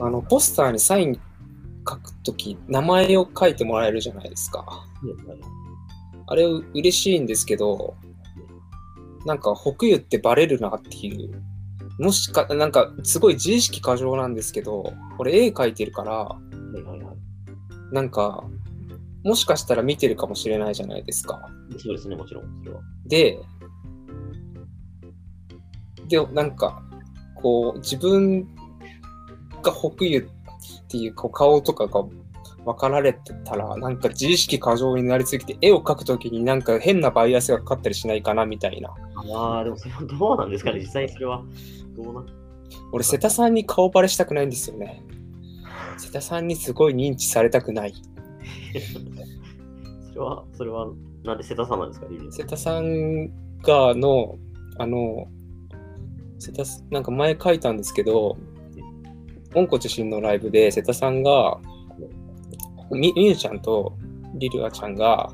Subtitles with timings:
[0.00, 1.20] あの、ポスターにサイン
[1.88, 4.86] 書くとき、名前を書いてもらえるじゃないですか。
[6.26, 7.94] あれ嬉しいんですけど、
[9.24, 11.42] なんか北湯ってバレるなっていう。
[11.98, 16.36] もしか、なんかすごい自意識過剰なんですけど、俺絵描いてるから。
[17.90, 18.44] なんか、
[19.24, 21.40] もしかしたら見てるかもしれないじゃないですか。
[21.78, 22.44] そうですね、もちろん。
[22.62, 22.82] それは。
[23.06, 23.38] で、
[26.08, 26.82] で、なんか、
[27.34, 28.46] こう、自分
[29.70, 32.04] が北湯っていうこう顔とかが
[32.64, 38.90] 分かられてたら、なんか自意識過剰になりすぎて、絵を描くときになんか変なバイアスがかかったりしないかなみたいな。
[39.34, 41.42] ああ、でもそれはどうなんですかね、実際それは。
[41.96, 42.24] どうな？
[42.92, 45.02] 俺、瀬田さんに顔バレしたくないんですよね。
[45.96, 47.94] 瀬田さんにすごい認知されたくない。
[50.12, 50.88] それは、それは、
[51.24, 53.28] なんで瀬田さんなんですか、瀬田さん
[53.62, 54.36] がの、
[54.78, 55.26] あの、
[56.38, 58.36] 瀬田なんか前書いたんですけど、
[59.58, 61.58] 温故知新のライブで瀬田さんが、
[62.90, 63.96] みみゆちゃんと
[64.34, 65.32] リルアちゃんが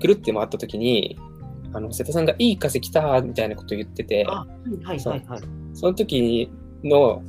[0.00, 1.18] くるって回った時に、
[1.72, 4.46] あの瀬田さんがいい風来たみたいなこと言ってて、あ
[4.82, 5.40] はいはいはい。
[5.74, 6.50] その時
[6.82, 7.22] の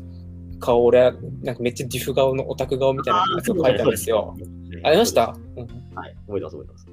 [0.59, 4.35] 顔、俺はなんかめっちゃディフ顔のオタク顔みたいなやつを書いたんですよ。
[4.83, 6.87] ありました、うんはい、覚えてます、覚えてます。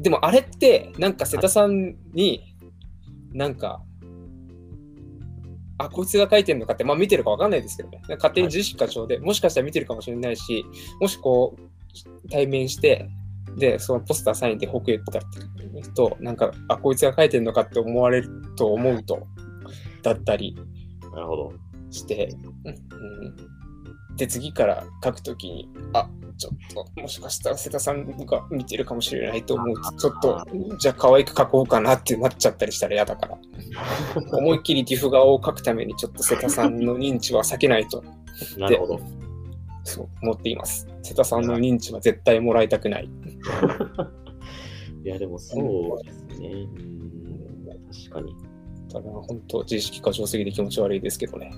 [0.00, 2.56] でもあれって、なんか瀬田さんに、
[3.32, 3.82] なんか、
[5.80, 8.02] あ、こいつが書いてるのかって、まあ見てるかわかんないですけどね。
[8.08, 10.64] 勝手に自意識過剰で、もしかしたら見てるかもしれないし、
[11.00, 13.08] もしこう、対面して、
[13.56, 19.26] で、そのポスターサインで北言ったってと、なんか、あ、こいつが書いてるのかって思われると思うと、
[20.02, 20.56] だったり
[21.12, 21.52] なるほど。
[21.90, 22.28] して、
[22.64, 22.70] う
[24.12, 30.46] ん、で、次から書くときに、あ、ちょっと、もしかしたら瀬田さんが見てるかもしれないと思うと、ちょっと、
[30.78, 33.38] じゃあ可愛く書こうかなってなっちゃったりしたら嫌だから、
[34.32, 38.02] 思いっきりディフ顔を書くために、ちょっと瀬田さんの認知は避けないと、
[38.58, 39.00] なるほど。
[39.84, 40.86] そう思っています。
[41.02, 43.08] 瀬田さんの認知は絶対もらいたくない。
[45.04, 46.48] いや、でもそうですね。
[46.48, 47.64] うん、
[48.10, 48.34] 確かに。
[48.92, 51.50] ただ、本当、自意識過剰すぎて気持ち悪いですけどね。